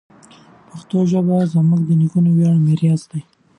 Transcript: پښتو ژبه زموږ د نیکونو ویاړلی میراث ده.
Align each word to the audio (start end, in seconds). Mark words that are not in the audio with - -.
پښتو 0.69 0.97
ژبه 1.11 1.37
زموږ 1.53 1.81
د 1.85 1.89
نیکونو 2.01 2.29
ویاړلی 2.33 2.61
میراث 2.65 3.03
ده. 3.11 3.19